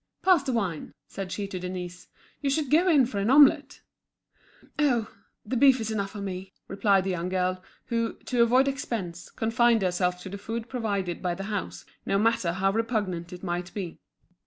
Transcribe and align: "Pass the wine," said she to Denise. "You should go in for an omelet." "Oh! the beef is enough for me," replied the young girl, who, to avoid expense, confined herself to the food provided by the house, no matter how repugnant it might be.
"Pass 0.23 0.41
the 0.41 0.51
wine," 0.51 0.95
said 1.05 1.31
she 1.31 1.45
to 1.47 1.59
Denise. 1.59 2.07
"You 2.41 2.49
should 2.49 2.71
go 2.71 2.87
in 2.89 3.05
for 3.05 3.19
an 3.19 3.29
omelet." 3.29 3.83
"Oh! 4.79 5.13
the 5.45 5.55
beef 5.55 5.79
is 5.79 5.91
enough 5.91 6.09
for 6.09 6.21
me," 6.21 6.53
replied 6.67 7.03
the 7.03 7.11
young 7.11 7.29
girl, 7.29 7.61
who, 7.85 8.13
to 8.25 8.41
avoid 8.41 8.67
expense, 8.67 9.29
confined 9.29 9.83
herself 9.83 10.19
to 10.21 10.29
the 10.29 10.39
food 10.39 10.67
provided 10.67 11.21
by 11.21 11.35
the 11.35 11.43
house, 11.53 11.85
no 12.03 12.17
matter 12.17 12.53
how 12.53 12.71
repugnant 12.71 13.31
it 13.31 13.43
might 13.43 13.71
be. 13.75 13.99